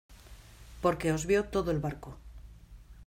porque 0.83 1.13
os 1.15 1.23
vio 1.29 1.41
todo 1.53 1.69
el 1.73 1.83
barco. 1.85 2.11